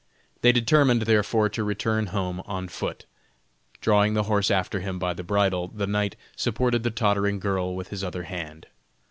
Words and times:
They 0.41 0.51
determined, 0.51 1.03
therefore, 1.03 1.47
to 1.49 1.63
return 1.63 2.07
home 2.07 2.39
on 2.47 2.69
foot. 2.69 3.05
Drawing 3.81 4.15
the 4.15 4.23
horse 4.23 4.49
after 4.49 4.79
him 4.79 4.97
by 4.97 5.13
the 5.13 5.23
bridle, 5.23 5.67
the 5.67 5.85
knight 5.85 6.15
supported 6.35 6.81
the 6.81 6.89
tottering 6.89 7.37
girl 7.39 7.75
with 7.75 7.89
his 7.89 8.03
other 8.03 8.23
hand. 8.23 8.65